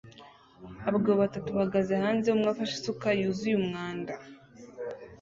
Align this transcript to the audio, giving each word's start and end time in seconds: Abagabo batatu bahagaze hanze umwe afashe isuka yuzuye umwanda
Abagabo 0.87 1.15
batatu 1.23 1.47
bahagaze 1.55 1.93
hanze 2.03 2.25
umwe 2.29 2.47
afashe 2.53 2.73
isuka 2.77 3.07
yuzuye 3.19 3.55
umwanda 3.61 4.13